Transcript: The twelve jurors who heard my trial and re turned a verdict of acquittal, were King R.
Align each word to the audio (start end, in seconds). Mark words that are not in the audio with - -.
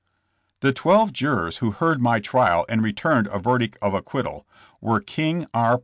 The 0.61 0.73
twelve 0.73 1.13
jurors 1.13 1.57
who 1.57 1.69
heard 1.69 2.01
my 2.01 2.19
trial 2.19 2.65
and 2.67 2.81
re 2.81 2.91
turned 2.91 3.27
a 3.27 3.37
verdict 3.37 3.77
of 3.83 3.93
acquittal, 3.93 4.47
were 4.81 4.99
King 4.99 5.45
R. 5.53 5.79